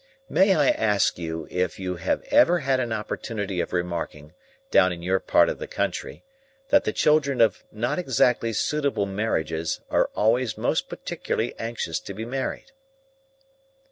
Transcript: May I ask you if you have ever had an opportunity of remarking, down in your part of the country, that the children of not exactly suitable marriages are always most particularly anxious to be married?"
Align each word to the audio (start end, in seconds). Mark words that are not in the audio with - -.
May 0.27 0.55
I 0.55 0.69
ask 0.69 1.19
you 1.19 1.47
if 1.51 1.77
you 1.79 1.97
have 1.97 2.23
ever 2.31 2.57
had 2.61 2.79
an 2.79 2.91
opportunity 2.91 3.59
of 3.61 3.71
remarking, 3.71 4.33
down 4.71 4.91
in 4.91 5.03
your 5.03 5.19
part 5.19 5.47
of 5.47 5.59
the 5.59 5.67
country, 5.67 6.23
that 6.69 6.85
the 6.85 6.91
children 6.91 7.39
of 7.39 7.63
not 7.71 7.99
exactly 7.99 8.51
suitable 8.51 9.05
marriages 9.05 9.79
are 9.91 10.09
always 10.15 10.57
most 10.57 10.89
particularly 10.89 11.53
anxious 11.59 11.99
to 11.99 12.15
be 12.15 12.25
married?" 12.25 12.71